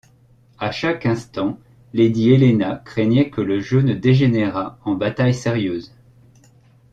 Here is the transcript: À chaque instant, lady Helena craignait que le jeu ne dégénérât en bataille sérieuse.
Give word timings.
À 0.57 0.71
chaque 0.71 1.05
instant, 1.05 1.59
lady 1.93 2.31
Helena 2.33 2.77
craignait 2.83 3.29
que 3.29 3.39
le 3.39 3.59
jeu 3.59 3.81
ne 3.83 3.93
dégénérât 3.93 4.79
en 4.83 4.95
bataille 4.95 5.35
sérieuse. 5.35 5.93